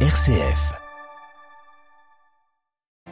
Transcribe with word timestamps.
RCF. 0.00 0.85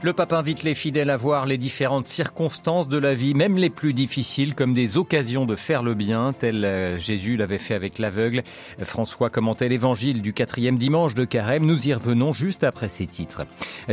Le 0.04 0.12
pape 0.12 0.34
invite 0.34 0.64
les 0.64 0.74
fidèles 0.74 1.08
à 1.08 1.16
voir 1.16 1.46
les 1.46 1.56
différentes 1.56 2.08
circonstances 2.08 2.88
de 2.88 2.98
la 2.98 3.14
vie, 3.14 3.32
même 3.32 3.56
les 3.56 3.70
plus 3.70 3.94
difficiles, 3.94 4.54
comme 4.54 4.74
des 4.74 4.98
occasions 4.98 5.46
de 5.46 5.56
faire 5.56 5.82
le 5.82 5.94
bien, 5.94 6.34
tel 6.38 6.62
euh, 6.62 6.98
Jésus 6.98 7.38
l'avait 7.38 7.56
fait 7.56 7.72
avec 7.72 7.98
l'aveugle. 7.98 8.42
François 8.82 9.30
commentait 9.30 9.70
l'évangile 9.70 10.20
du 10.20 10.34
quatrième 10.34 10.76
dimanche 10.76 11.14
de 11.14 11.24
Carême. 11.24 11.64
Nous 11.64 11.88
y 11.88 11.94
revenons 11.94 12.34
juste 12.34 12.64
après 12.64 12.90
ces 12.90 13.06
titres. 13.06 13.46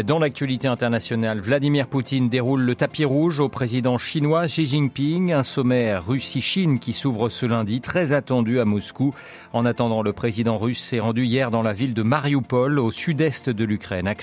Dans 0.04 0.20
l'actualité 0.20 0.68
internationale, 0.68 1.40
Vladimir 1.40 1.88
Poutine 1.88 2.28
déroule 2.28 2.64
le 2.64 2.76
tapis 2.76 3.06
rouge 3.06 3.40
au 3.40 3.48
président 3.48 3.98
chinois 3.98 4.48
Xi 4.48 4.66
Jinping, 4.66 5.32
un 5.32 5.44
sommet 5.44 5.96
Russie-Chine 5.96 6.80
qui 6.80 6.92
s'ouvre 6.92 7.30
ce 7.30 7.46
lundi, 7.46 7.80
très 7.80 8.12
attendu 8.12 8.60
à 8.60 8.66
Moscou. 8.66 9.16
En 9.54 9.66
attendant, 9.66 10.02
le 10.02 10.12
président 10.12 10.58
russe 10.58 10.84
s'est 10.84 11.00
rendu 11.00 11.24
hier 11.24 11.52
dans 11.52 11.62
la 11.62 11.72
ville 11.72 11.94
de 11.94 12.04
Mariupol, 12.04 12.80
au 12.80 12.92
sud-est 12.92 13.50
de 13.50 13.64
l'Ukraine, 13.64 14.14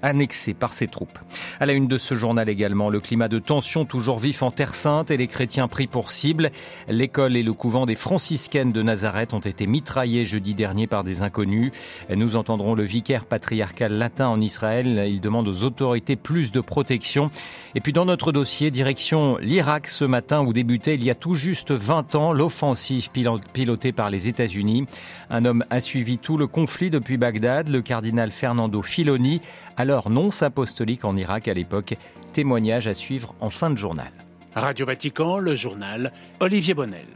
annexée 0.00 0.54
par 0.54 0.72
ses 0.72 0.86
troupes. 0.86 1.18
À 1.60 1.66
la 1.66 1.72
une 1.72 1.88
de 1.88 1.98
ce 1.98 2.14
journal 2.14 2.48
également, 2.48 2.90
le 2.90 3.00
climat 3.00 3.28
de 3.28 3.38
tension 3.38 3.84
toujours 3.84 4.18
vif 4.18 4.42
en 4.42 4.50
Terre 4.50 4.74
Sainte 4.74 5.10
et 5.10 5.16
les 5.16 5.26
chrétiens 5.26 5.68
pris 5.68 5.86
pour 5.86 6.10
cible. 6.10 6.50
L'école 6.88 7.36
et 7.36 7.42
le 7.42 7.52
couvent 7.52 7.86
des 7.86 7.94
franciscaines 7.94 8.72
de 8.72 8.82
Nazareth 8.82 9.34
ont 9.34 9.40
été 9.40 9.66
mitraillés 9.66 10.24
jeudi 10.24 10.54
dernier 10.54 10.86
par 10.86 11.04
des 11.04 11.22
inconnus. 11.22 11.72
Nous 12.14 12.36
entendrons 12.36 12.74
le 12.74 12.84
vicaire 12.84 13.24
patriarcal 13.24 13.92
latin 13.92 14.28
en 14.28 14.40
Israël. 14.40 15.04
Il 15.08 15.20
demande 15.20 15.48
aux 15.48 15.64
autorités 15.64 16.16
plus 16.16 16.52
de 16.52 16.60
protection. 16.60 17.30
Et 17.74 17.80
puis 17.80 17.92
dans 17.92 18.04
notre 18.04 18.32
dossier, 18.32 18.70
direction 18.70 19.36
l'Irak 19.38 19.88
ce 19.88 20.04
matin 20.04 20.42
où 20.42 20.52
débutait 20.52 20.94
il 20.94 21.04
y 21.04 21.10
a 21.10 21.14
tout 21.14 21.34
juste 21.34 21.72
20 21.72 22.14
ans 22.14 22.32
l'offensive 22.32 23.10
pilotée 23.10 23.92
par 23.92 24.10
les 24.10 24.28
États-Unis. 24.28 24.86
Un 25.30 25.44
homme 25.44 25.64
a 25.70 25.80
suivi 25.80 26.18
tout 26.18 26.36
le 26.36 26.46
conflit 26.46 26.90
depuis 26.90 27.16
Bagdad, 27.16 27.68
le 27.68 27.82
cardinal 27.82 28.30
Fernando 28.30 28.82
Filoni, 28.82 29.40
alors 29.76 30.10
nonce 30.10 30.42
apostolique 30.42 31.04
en 31.04 31.16
Irak 31.16 31.48
à 31.48 31.54
l'époque. 31.54 31.96
Témoignage 32.32 32.88
à 32.88 32.94
suivre 32.94 33.34
en 33.40 33.50
fin 33.50 33.70
de 33.70 33.78
journal. 33.78 34.12
Radio 34.54 34.86
Vatican, 34.86 35.38
le 35.38 35.56
journal, 35.56 36.12
Olivier 36.40 36.74
Bonnel. 36.74 37.06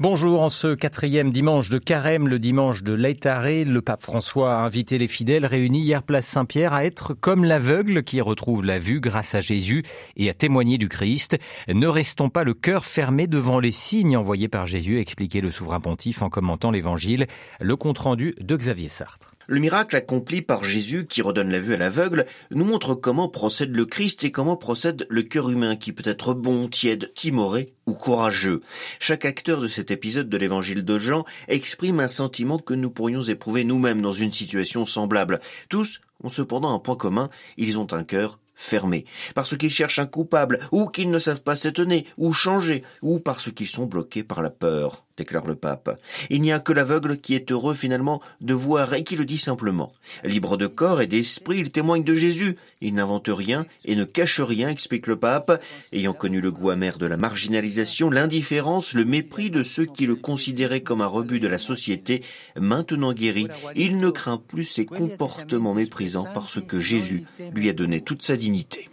Bonjour, 0.00 0.42
en 0.42 0.48
ce 0.48 0.76
quatrième 0.76 1.32
dimanche 1.32 1.70
de 1.70 1.78
carême, 1.78 2.28
le 2.28 2.38
dimanche 2.38 2.84
de 2.84 2.92
l'Aïtaré, 2.92 3.64
le 3.64 3.82
pape 3.82 4.04
François 4.04 4.54
a 4.54 4.58
invité 4.58 4.96
les 4.96 5.08
fidèles 5.08 5.44
réunis 5.44 5.80
hier 5.80 6.04
place 6.04 6.24
Saint-Pierre 6.24 6.72
à 6.72 6.84
être 6.84 7.14
comme 7.14 7.42
l'aveugle 7.42 8.04
qui 8.04 8.20
retrouve 8.20 8.64
la 8.64 8.78
vue 8.78 9.00
grâce 9.00 9.34
à 9.34 9.40
Jésus 9.40 9.82
et 10.14 10.30
à 10.30 10.34
témoigner 10.34 10.78
du 10.78 10.88
Christ. 10.88 11.36
Ne 11.66 11.88
restons 11.88 12.30
pas 12.30 12.44
le 12.44 12.54
cœur 12.54 12.86
fermé 12.86 13.26
devant 13.26 13.58
les 13.58 13.72
signes 13.72 14.16
envoyés 14.16 14.46
par 14.46 14.66
Jésus, 14.66 15.00
expliquait 15.00 15.40
le 15.40 15.50
souverain 15.50 15.80
pontife 15.80 16.22
en 16.22 16.30
commentant 16.30 16.70
l'évangile. 16.70 17.26
Le 17.60 17.74
compte 17.74 17.98
rendu 17.98 18.36
de 18.40 18.56
Xavier 18.56 18.88
Sartre. 18.88 19.34
Le 19.50 19.60
miracle 19.60 19.96
accompli 19.96 20.42
par 20.42 20.62
Jésus 20.62 21.06
qui 21.06 21.22
redonne 21.22 21.50
la 21.50 21.58
vue 21.58 21.72
à 21.72 21.78
l'aveugle 21.78 22.26
nous 22.50 22.66
montre 22.66 22.94
comment 22.94 23.30
procède 23.30 23.74
le 23.74 23.86
Christ 23.86 24.22
et 24.24 24.30
comment 24.30 24.58
procède 24.58 25.06
le 25.08 25.22
cœur 25.22 25.48
humain 25.48 25.74
qui 25.74 25.92
peut 25.92 26.06
être 26.06 26.34
bon, 26.34 26.68
tiède, 26.68 27.14
timoré 27.14 27.72
ou 27.86 27.94
courageux. 27.94 28.60
Chaque 29.00 29.24
acteur 29.24 29.62
de 29.62 29.66
cet 29.66 29.90
épisode 29.90 30.28
de 30.28 30.36
l'évangile 30.36 30.84
de 30.84 30.98
Jean 30.98 31.24
exprime 31.48 31.98
un 32.00 32.08
sentiment 32.08 32.58
que 32.58 32.74
nous 32.74 32.90
pourrions 32.90 33.22
éprouver 33.22 33.64
nous-mêmes 33.64 34.02
dans 34.02 34.12
une 34.12 34.32
situation 34.32 34.84
semblable. 34.84 35.40
Tous 35.70 36.02
ont 36.22 36.28
cependant 36.28 36.74
un 36.74 36.78
point 36.78 36.96
commun, 36.96 37.30
ils 37.56 37.78
ont 37.78 37.90
un 37.94 38.04
cœur 38.04 38.38
fermé, 38.54 39.06
parce 39.34 39.56
qu'ils 39.56 39.70
cherchent 39.70 39.98
un 39.98 40.06
coupable, 40.06 40.58
ou 40.72 40.88
qu'ils 40.88 41.10
ne 41.10 41.18
savent 41.18 41.42
pas 41.42 41.56
s'étonner, 41.56 42.04
ou 42.18 42.34
changer, 42.34 42.82
ou 43.00 43.18
parce 43.18 43.50
qu'ils 43.50 43.66
sont 43.66 43.86
bloqués 43.86 44.24
par 44.24 44.42
la 44.42 44.50
peur 44.50 45.06
déclare 45.18 45.46
le 45.46 45.54
pape. 45.54 46.00
Il 46.30 46.40
n'y 46.40 46.52
a 46.52 46.60
que 46.60 46.72
l'aveugle 46.72 47.18
qui 47.18 47.34
est 47.34 47.52
heureux 47.52 47.74
finalement 47.74 48.22
de 48.40 48.54
voir 48.54 48.94
et 48.94 49.04
qui 49.04 49.16
le 49.16 49.24
dit 49.24 49.38
simplement. 49.38 49.92
Libre 50.24 50.56
de 50.56 50.66
corps 50.66 51.00
et 51.00 51.06
d'esprit, 51.06 51.58
il 51.58 51.70
témoigne 51.70 52.04
de 52.04 52.14
Jésus. 52.14 52.56
Il 52.80 52.94
n'invente 52.94 53.28
rien 53.28 53.66
et 53.84 53.96
ne 53.96 54.04
cache 54.04 54.40
rien, 54.40 54.70
explique 54.70 55.06
le 55.06 55.16
pape. 55.16 55.62
Ayant 55.92 56.14
connu 56.14 56.40
le 56.40 56.50
goût 56.50 56.70
amer 56.70 56.98
de 56.98 57.06
la 57.06 57.16
marginalisation, 57.16 58.10
l'indifférence, 58.10 58.94
le 58.94 59.04
mépris 59.04 59.50
de 59.50 59.62
ceux 59.62 59.86
qui 59.86 60.06
le 60.06 60.16
considéraient 60.16 60.82
comme 60.82 61.02
un 61.02 61.06
rebut 61.06 61.40
de 61.40 61.48
la 61.48 61.58
société, 61.58 62.22
maintenant 62.56 63.12
guéri, 63.12 63.48
il 63.74 63.98
ne 63.98 64.10
craint 64.10 64.38
plus 64.38 64.64
ses 64.64 64.86
comportements 64.86 65.74
méprisants 65.74 66.26
parce 66.32 66.60
que 66.60 66.78
Jésus 66.78 67.24
lui 67.54 67.68
a 67.68 67.72
donné 67.72 68.00
toute 68.00 68.22
sa 68.22 68.36
dignité. 68.36 68.88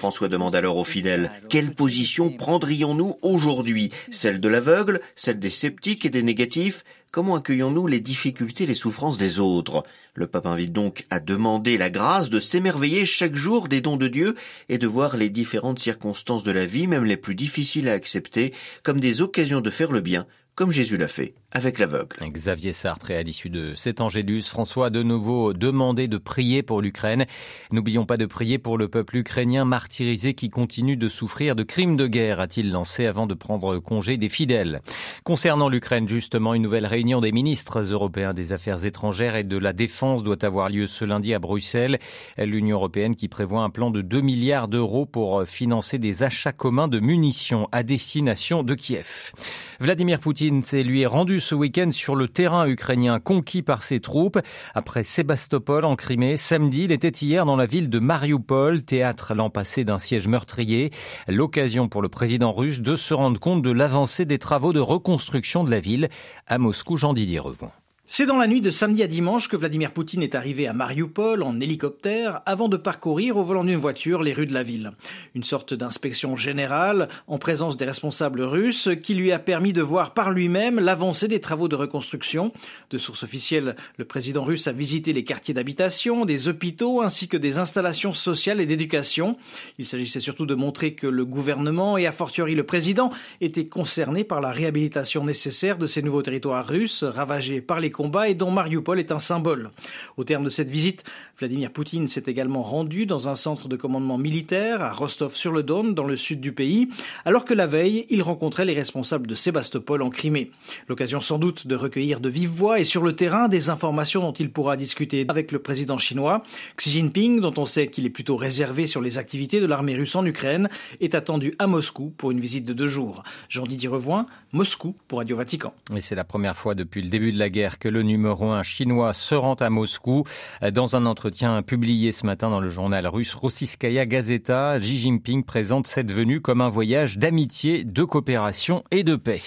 François 0.00 0.28
demande 0.28 0.54
alors 0.54 0.78
aux 0.78 0.84
fidèles, 0.84 1.30
quelle 1.50 1.74
position 1.74 2.30
prendrions-nous 2.30 3.18
aujourd'hui? 3.20 3.90
Celle 4.10 4.40
de 4.40 4.48
l'aveugle, 4.48 5.02
celle 5.14 5.38
des 5.38 5.50
sceptiques 5.50 6.06
et 6.06 6.08
des 6.08 6.22
négatifs? 6.22 6.84
Comment 7.12 7.34
accueillons-nous 7.34 7.88
les 7.88 7.98
difficultés 7.98 8.62
et 8.62 8.66
les 8.68 8.74
souffrances 8.74 9.18
des 9.18 9.40
autres? 9.40 9.82
Le 10.14 10.28
pape 10.28 10.46
invite 10.46 10.72
donc 10.72 11.06
à 11.10 11.18
demander 11.18 11.76
la 11.76 11.90
grâce 11.90 12.30
de 12.30 12.38
s'émerveiller 12.38 13.04
chaque 13.04 13.34
jour 13.34 13.66
des 13.66 13.80
dons 13.80 13.96
de 13.96 14.06
Dieu 14.06 14.36
et 14.68 14.78
de 14.78 14.86
voir 14.86 15.16
les 15.16 15.28
différentes 15.28 15.80
circonstances 15.80 16.44
de 16.44 16.52
la 16.52 16.66
vie, 16.66 16.86
même 16.86 17.04
les 17.04 17.16
plus 17.16 17.34
difficiles 17.34 17.88
à 17.88 17.94
accepter, 17.94 18.54
comme 18.84 19.00
des 19.00 19.22
occasions 19.22 19.60
de 19.60 19.70
faire 19.70 19.90
le 19.90 20.00
bien, 20.00 20.24
comme 20.54 20.70
Jésus 20.70 20.98
l'a 20.98 21.08
fait 21.08 21.34
avec 21.52 21.78
l'aveugle. 21.78 22.16
Xavier 22.20 22.72
Sartre, 22.72 23.10
et 23.10 23.16
à 23.16 23.22
l'issue 23.22 23.50
de 23.50 23.74
cet 23.74 24.00
Angélus, 24.00 24.42
François 24.42 24.86
a 24.86 24.90
de 24.90 25.02
nouveau 25.02 25.52
demandé 25.52 26.06
de 26.06 26.18
prier 26.18 26.62
pour 26.62 26.80
l'Ukraine. 26.80 27.26
N'oublions 27.72 28.06
pas 28.06 28.16
de 28.16 28.26
prier 28.26 28.58
pour 28.58 28.78
le 28.78 28.88
peuple 28.88 29.16
ukrainien 29.16 29.64
martyrisé 29.64 30.34
qui 30.34 30.50
continue 30.50 30.96
de 30.96 31.08
souffrir 31.08 31.56
de 31.56 31.62
crimes 31.62 31.96
de 31.96 32.06
guerre, 32.06 32.40
a-t-il 32.40 32.70
lancé 32.70 33.06
avant 33.06 33.26
de 33.26 33.34
prendre 33.34 33.78
congé 33.78 34.16
des 34.16 34.28
fidèles. 34.28 34.80
Concernant 35.24 35.68
l'Ukraine, 35.68 36.08
justement, 36.08 36.54
une 36.54 36.62
nouvelle 36.62 36.86
réunion 36.86 36.99
des 37.00 37.32
ministres 37.32 37.80
européens 37.92 38.34
des 38.34 38.52
Affaires 38.52 38.84
étrangères 38.84 39.34
et 39.34 39.42
de 39.42 39.56
la 39.56 39.72
Défense 39.72 40.22
doit 40.22 40.44
avoir 40.44 40.68
lieu 40.68 40.86
ce 40.86 41.06
lundi 41.06 41.32
à 41.32 41.38
Bruxelles. 41.38 41.98
L'Union 42.36 42.76
européenne 42.76 43.16
qui 43.16 43.26
prévoit 43.26 43.62
un 43.62 43.70
plan 43.70 43.90
de 43.90 44.02
2 44.02 44.20
milliards 44.20 44.68
d'euros 44.68 45.06
pour 45.06 45.44
financer 45.44 45.98
des 45.98 46.22
achats 46.22 46.52
communs 46.52 46.88
de 46.88 47.00
munitions 47.00 47.68
à 47.72 47.82
destination 47.82 48.62
de 48.62 48.74
Kiev. 48.74 49.32
Vladimir 49.80 50.20
Poutine 50.20 50.60
s'est 50.62 50.82
lui 50.82 51.06
rendu 51.06 51.40
ce 51.40 51.54
week-end 51.54 51.90
sur 51.90 52.16
le 52.16 52.28
terrain 52.28 52.66
ukrainien 52.66 53.18
conquis 53.18 53.62
par 53.62 53.82
ses 53.82 54.00
troupes. 54.00 54.38
Après 54.74 55.02
Sébastopol 55.02 55.86
en 55.86 55.96
Crimée, 55.96 56.36
samedi, 56.36 56.84
il 56.84 56.92
était 56.92 57.08
hier 57.08 57.46
dans 57.46 57.56
la 57.56 57.64
ville 57.64 57.88
de 57.88 57.98
Mariupol, 57.98 58.82
théâtre 58.82 59.34
l'an 59.34 59.48
passé 59.48 59.84
d'un 59.84 59.98
siège 59.98 60.28
meurtrier. 60.28 60.90
L'occasion 61.28 61.88
pour 61.88 62.02
le 62.02 62.10
président 62.10 62.52
russe 62.52 62.82
de 62.82 62.94
se 62.94 63.14
rendre 63.14 63.40
compte 63.40 63.62
de 63.62 63.70
l'avancée 63.70 64.26
des 64.26 64.38
travaux 64.38 64.74
de 64.74 64.80
reconstruction 64.80 65.64
de 65.64 65.70
la 65.70 65.80
ville. 65.80 66.10
À 66.46 66.58
Moscou, 66.58 66.89
Jean-Didier 66.96 67.40
Revon. 67.40 67.70
C'est 68.12 68.26
dans 68.26 68.38
la 68.38 68.48
nuit 68.48 68.60
de 68.60 68.72
samedi 68.72 69.04
à 69.04 69.06
dimanche 69.06 69.46
que 69.46 69.56
Vladimir 69.56 69.92
Poutine 69.92 70.24
est 70.24 70.34
arrivé 70.34 70.66
à 70.66 70.72
Mariupol 70.72 71.44
en 71.44 71.60
hélicoptère 71.60 72.42
avant 72.44 72.68
de 72.68 72.76
parcourir 72.76 73.36
au 73.36 73.44
volant 73.44 73.62
d'une 73.62 73.76
voiture 73.76 74.24
les 74.24 74.32
rues 74.32 74.48
de 74.48 74.52
la 74.52 74.64
ville. 74.64 74.90
Une 75.36 75.44
sorte 75.44 75.74
d'inspection 75.74 76.34
générale 76.34 77.08
en 77.28 77.38
présence 77.38 77.76
des 77.76 77.84
responsables 77.84 78.42
russes 78.42 78.88
qui 79.00 79.14
lui 79.14 79.30
a 79.30 79.38
permis 79.38 79.72
de 79.72 79.80
voir 79.80 80.12
par 80.12 80.32
lui-même 80.32 80.80
l'avancée 80.80 81.28
des 81.28 81.40
travaux 81.40 81.68
de 81.68 81.76
reconstruction. 81.76 82.52
De 82.90 82.98
sources 82.98 83.22
officielles, 83.22 83.76
le 83.96 84.04
président 84.04 84.42
russe 84.42 84.66
a 84.66 84.72
visité 84.72 85.12
les 85.12 85.22
quartiers 85.22 85.54
d'habitation, 85.54 86.24
des 86.24 86.48
hôpitaux 86.48 87.02
ainsi 87.02 87.28
que 87.28 87.36
des 87.36 87.58
installations 87.58 88.12
sociales 88.12 88.60
et 88.60 88.66
d'éducation. 88.66 89.36
Il 89.78 89.86
s'agissait 89.86 90.18
surtout 90.18 90.46
de 90.46 90.56
montrer 90.56 90.94
que 90.94 91.06
le 91.06 91.24
gouvernement 91.24 91.96
et 91.96 92.08
a 92.08 92.12
fortiori 92.12 92.56
le 92.56 92.66
président 92.66 93.10
étaient 93.40 93.68
concernés 93.68 94.24
par 94.24 94.40
la 94.40 94.50
réhabilitation 94.50 95.22
nécessaire 95.22 95.78
de 95.78 95.86
ces 95.86 96.02
nouveaux 96.02 96.22
territoires 96.22 96.66
russes 96.66 97.04
ravagés 97.04 97.60
par 97.60 97.78
les 97.78 97.92
combat 98.00 98.30
et 98.30 98.34
dont 98.34 98.50
Mariupol 98.50 98.98
est 98.98 99.12
un 99.12 99.18
symbole. 99.18 99.68
Au 100.16 100.24
terme 100.24 100.44
de 100.44 100.48
cette 100.48 100.70
visite, 100.70 101.04
Vladimir 101.38 101.70
Poutine 101.70 102.08
s'est 102.08 102.22
également 102.28 102.62
rendu 102.62 103.04
dans 103.04 103.28
un 103.28 103.34
centre 103.34 103.68
de 103.68 103.76
commandement 103.76 104.16
militaire 104.16 104.80
à 104.80 104.90
Rostov-sur-le-Don, 104.90 105.84
dans 105.92 106.06
le 106.06 106.16
sud 106.16 106.40
du 106.40 106.52
pays, 106.52 106.88
alors 107.26 107.44
que 107.44 107.52
la 107.52 107.66
veille, 107.66 108.06
il 108.08 108.22
rencontrait 108.22 108.64
les 108.64 108.72
responsables 108.72 109.26
de 109.26 109.34
Sébastopol 109.34 110.00
en 110.00 110.08
Crimée. 110.08 110.50
L'occasion 110.88 111.20
sans 111.20 111.38
doute 111.38 111.66
de 111.66 111.74
recueillir 111.74 112.20
de 112.20 112.30
vive 112.30 112.48
voix 112.48 112.80
et 112.80 112.84
sur 112.84 113.02
le 113.02 113.14
terrain 113.14 113.48
des 113.48 113.68
informations 113.68 114.22
dont 114.22 114.32
il 114.32 114.50
pourra 114.50 114.78
discuter 114.78 115.26
avec 115.28 115.52
le 115.52 115.58
président 115.58 115.98
chinois. 115.98 116.42
Xi 116.78 116.92
Jinping, 116.92 117.40
dont 117.40 117.54
on 117.58 117.66
sait 117.66 117.88
qu'il 117.88 118.06
est 118.06 118.10
plutôt 118.10 118.36
réservé 118.36 118.86
sur 118.86 119.02
les 119.02 119.18
activités 119.18 119.60
de 119.60 119.66
l'armée 119.66 119.94
russe 119.94 120.14
en 120.14 120.24
Ukraine, 120.24 120.70
est 121.00 121.14
attendu 121.14 121.54
à 121.58 121.66
Moscou 121.66 122.14
pour 122.16 122.30
une 122.30 122.40
visite 122.40 122.64
de 122.64 122.72
deux 122.72 122.86
jours. 122.86 123.24
Jean-Didier 123.50 123.90
Revoin, 123.90 124.24
Moscou 124.54 124.96
pour 125.06 125.18
Radio 125.18 125.36
Vatican. 125.36 125.74
Et 125.94 126.00
c'est 126.00 126.14
la 126.14 126.24
première 126.24 126.56
fois 126.56 126.74
depuis 126.74 127.02
le 127.02 127.10
début 127.10 127.32
de 127.32 127.38
la 127.38 127.50
guerre 127.50 127.78
que 127.78 127.89
le 127.90 128.02
numéro 128.02 128.50
un 128.50 128.62
chinois 128.62 129.12
se 129.12 129.34
rend 129.34 129.54
à 129.54 129.70
Moscou. 129.70 130.24
Dans 130.72 130.96
un 130.96 131.06
entretien 131.06 131.62
publié 131.62 132.12
ce 132.12 132.26
matin 132.26 132.50
dans 132.50 132.60
le 132.60 132.68
journal 132.68 133.06
russe 133.06 133.34
Rossiskaya 133.34 134.06
Gazeta, 134.06 134.78
Xi 134.78 134.98
Jinping 134.98 135.44
présente 135.44 135.86
cette 135.86 136.12
venue 136.12 136.40
comme 136.40 136.60
un 136.60 136.68
voyage 136.68 137.18
d'amitié, 137.18 137.84
de 137.84 138.04
coopération 138.04 138.84
et 138.90 139.04
de 139.04 139.16
paix. 139.16 139.42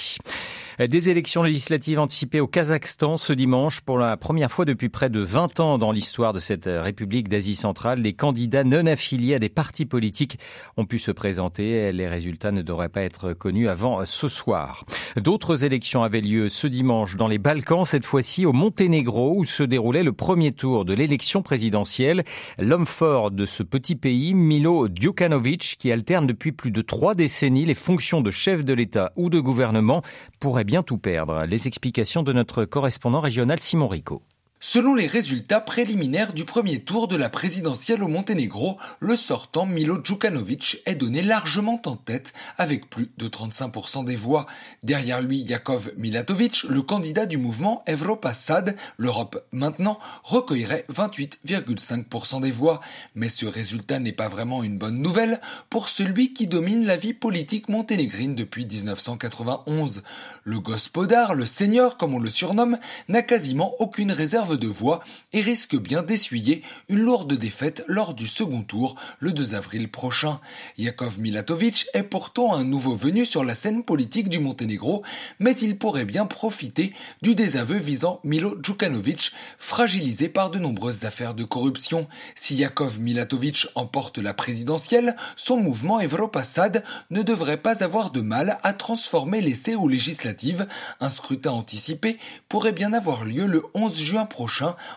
Des 0.79 1.09
élections 1.11 1.43
législatives 1.43 1.99
anticipées 1.99 2.39
au 2.39 2.47
Kazakhstan 2.47 3.17
ce 3.17 3.31
dimanche. 3.31 3.81
Pour 3.81 3.99
la 3.99 4.17
première 4.17 4.51
fois 4.51 4.65
depuis 4.65 4.89
près 4.89 5.11
de 5.11 5.19
20 5.19 5.59
ans 5.59 5.77
dans 5.77 5.91
l'histoire 5.91 6.33
de 6.33 6.39
cette 6.39 6.65
République 6.65 7.29
d'Asie 7.29 7.55
centrale, 7.55 8.01
les 8.01 8.13
candidats 8.13 8.63
non 8.63 8.87
affiliés 8.87 9.35
à 9.35 9.39
des 9.39 9.49
partis 9.49 9.85
politiques 9.85 10.39
ont 10.75 10.85
pu 10.85 10.97
se 10.97 11.11
présenter. 11.11 11.91
Les 11.91 12.07
résultats 12.07 12.49
ne 12.49 12.63
devraient 12.63 12.89
pas 12.89 13.03
être 13.03 13.33
connus 13.33 13.69
avant 13.69 14.03
ce 14.05 14.27
soir. 14.27 14.83
D'autres 15.15 15.63
élections 15.63 16.01
avaient 16.01 16.21
lieu 16.21 16.49
ce 16.49 16.65
dimanche 16.65 17.17
dans 17.17 17.27
les 17.27 17.37
Balkans, 17.37 17.85
cette 17.85 18.05
fois-ci 18.05 18.47
au 18.47 18.51
Monténégro, 18.51 19.35
où 19.37 19.45
se 19.45 19.61
déroulait 19.61 20.01
le 20.01 20.13
premier 20.13 20.53
tour 20.53 20.85
de 20.85 20.95
l'élection 20.95 21.43
présidentielle. 21.43 22.23
L'homme 22.57 22.87
fort 22.87 23.29
de 23.29 23.45
ce 23.45 23.61
petit 23.61 23.95
pays, 23.95 24.33
Milo 24.33 24.87
Djukanovic, 24.87 25.75
qui 25.77 25.91
alterne 25.91 26.25
depuis 26.25 26.51
plus 26.51 26.71
de 26.71 26.81
trois 26.81 27.13
décennies 27.13 27.65
les 27.65 27.75
fonctions 27.75 28.21
de 28.21 28.31
chef 28.31 28.65
de 28.65 28.73
l'État 28.73 29.13
ou 29.15 29.29
de 29.29 29.39
gouvernement, 29.39 30.01
pourrait 30.39 30.62
bien 30.63 30.83
tout 30.83 30.97
perdre. 30.97 31.45
Les 31.45 31.67
explications 31.67 32.23
de 32.23 32.33
notre 32.33 32.65
correspondant 32.65 33.21
régional 33.21 33.59
Simon 33.59 33.87
Rico. 33.87 34.21
Selon 34.65 34.95
les 34.95 35.07
résultats 35.07 35.59
préliminaires 35.59 36.31
du 36.31 36.45
premier 36.45 36.79
tour 36.79 37.09
de 37.09 37.17
la 37.17 37.27
présidentielle 37.27 38.01
au 38.01 38.07
Monténégro, 38.07 38.79
le 39.01 39.17
sortant 39.17 39.65
Milo 39.65 39.99
Djukanovic 40.01 40.81
est 40.85 40.95
donné 40.95 41.21
largement 41.21 41.81
en 41.85 41.97
tête 41.97 42.31
avec 42.57 42.89
plus 42.89 43.11
de 43.17 43.27
35% 43.27 44.05
des 44.05 44.15
voix. 44.15 44.45
Derrière 44.81 45.21
lui, 45.21 45.39
Yakov 45.39 45.91
Milatovic, 45.97 46.63
le 46.63 46.81
candidat 46.81 47.25
du 47.25 47.35
mouvement 47.35 47.83
Evropa 47.87 48.33
SAD, 48.33 48.77
l'Europe 48.97 49.45
maintenant, 49.51 49.99
recueillerait 50.23 50.85
28,5% 50.89 52.39
des 52.39 52.51
voix. 52.51 52.79
Mais 53.15 53.27
ce 53.27 53.45
résultat 53.45 53.99
n'est 53.99 54.13
pas 54.13 54.29
vraiment 54.29 54.63
une 54.63 54.77
bonne 54.77 55.01
nouvelle 55.01 55.41
pour 55.69 55.89
celui 55.89 56.31
qui 56.33 56.47
domine 56.47 56.85
la 56.85 56.95
vie 56.95 57.13
politique 57.13 57.67
monténégrine 57.67 58.33
depuis 58.33 58.65
1991. 58.65 60.03
Le 60.45 60.59
gospodar, 60.61 61.35
le 61.35 61.45
seigneur 61.45 61.97
comme 61.97 62.13
on 62.13 62.19
le 62.19 62.29
surnomme, 62.29 62.77
n'a 63.09 63.23
quasiment 63.23 63.75
aucune 63.79 64.13
réserve 64.13 64.52
de 64.57 64.67
voix 64.67 65.01
et 65.33 65.41
risque 65.41 65.75
bien 65.75 66.03
d'essuyer 66.03 66.63
une 66.89 66.99
lourde 66.99 67.33
défaite 67.33 67.83
lors 67.87 68.13
du 68.13 68.27
second 68.27 68.61
tour 68.61 68.95
le 69.19 69.31
2 69.31 69.55
avril 69.55 69.89
prochain. 69.89 70.39
Yakov 70.77 71.19
Milatovic 71.19 71.87
est 71.93 72.03
pourtant 72.03 72.53
un 72.53 72.63
nouveau 72.63 72.95
venu 72.95 73.25
sur 73.25 73.43
la 73.43 73.55
scène 73.55 73.83
politique 73.83 74.29
du 74.29 74.39
Monténégro, 74.39 75.03
mais 75.39 75.55
il 75.55 75.77
pourrait 75.77 76.05
bien 76.05 76.25
profiter 76.25 76.93
du 77.21 77.35
désaveu 77.35 77.77
visant 77.77 78.19
Milo 78.23 78.57
Djukanovic, 78.61 79.31
fragilisé 79.57 80.29
par 80.29 80.49
de 80.49 80.59
nombreuses 80.59 81.05
affaires 81.05 81.33
de 81.33 81.43
corruption. 81.43 82.07
Si 82.35 82.55
Yakov 82.55 82.99
Milatovic 82.99 83.67
emporte 83.75 84.17
la 84.17 84.33
présidentielle, 84.33 85.15
son 85.35 85.57
mouvement 85.57 85.99
Evropa 85.99 86.43
SAD 86.43 86.83
ne 87.09 87.21
devrait 87.21 87.57
pas 87.57 87.83
avoir 87.83 88.11
de 88.11 88.21
mal 88.21 88.59
à 88.63 88.73
transformer 88.73 89.41
l'essai 89.41 89.75
aux 89.75 89.87
législatives. 89.87 90.67
Un 90.99 91.09
scrutin 91.09 91.51
anticipé 91.51 92.17
pourrait 92.49 92.71
bien 92.71 92.93
avoir 92.93 93.25
lieu 93.25 93.45
le 93.45 93.63
11 93.73 93.97
juin 93.97 94.25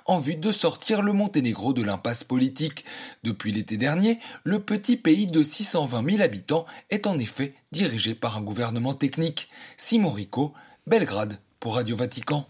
en 0.07 0.19
vue 0.19 0.37
de 0.37 0.53
sortir 0.53 1.03
le 1.03 1.13
Monténégro 1.13 1.73
de 1.73 1.83
l'impasse 1.83 2.25
politique. 2.25 2.85
Depuis 3.23 3.53
l'été 3.53 3.77
dernier, 3.77 4.19
le 4.45 4.61
petit 4.61 4.97
pays 4.97 5.27
de 5.27 5.43
620 5.43 6.11
000 6.11 6.23
habitants 6.23 6.67
est 6.91 7.07
en 7.07 7.19
effet 7.19 7.55
dirigé 7.73 8.15
par 8.15 8.37
un 8.37 8.43
gouvernement 8.43 8.95
technique. 8.95 9.49
Simon 9.77 10.11
Rico, 10.11 10.53
Belgrade 10.87 11.39
pour 11.61 11.75
Radio 11.75 11.97
Vatican. 11.97 12.47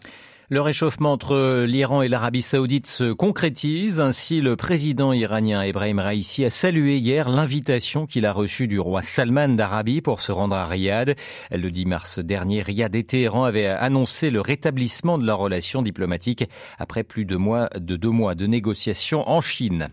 Le 0.48 0.60
réchauffement 0.60 1.10
entre 1.10 1.64
l'Iran 1.64 2.02
et 2.02 2.08
l'Arabie 2.08 2.40
saoudite 2.40 2.86
se 2.86 3.12
concrétise. 3.12 3.98
Ainsi, 3.98 4.40
le 4.40 4.54
président 4.54 5.12
iranien 5.12 5.60
Ebrahim 5.62 5.98
Raisi 5.98 6.44
a 6.44 6.50
salué 6.50 6.98
hier 6.98 7.28
l'invitation 7.28 8.06
qu'il 8.06 8.24
a 8.24 8.32
reçue 8.32 8.68
du 8.68 8.78
roi 8.78 9.02
Salman 9.02 9.48
d'Arabie 9.48 10.02
pour 10.02 10.20
se 10.20 10.30
rendre 10.30 10.54
à 10.54 10.68
Riyad. 10.68 11.16
Le 11.50 11.68
10 11.68 11.86
mars 11.86 12.18
dernier, 12.20 12.62
Riyad 12.62 12.94
et 12.94 13.02
Téhéran 13.02 13.42
avaient 13.42 13.66
annoncé 13.66 14.30
le 14.30 14.40
rétablissement 14.40 15.18
de 15.18 15.26
leurs 15.26 15.38
relations 15.38 15.82
diplomatiques 15.82 16.44
après 16.78 17.02
plus 17.02 17.24
de, 17.24 17.34
mois, 17.34 17.68
de 17.74 17.96
deux 17.96 18.10
mois 18.10 18.36
de 18.36 18.46
négociations 18.46 19.28
en 19.28 19.40
Chine. 19.40 19.88